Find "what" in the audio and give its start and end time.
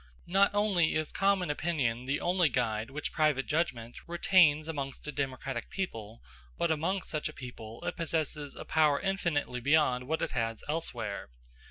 10.07-10.23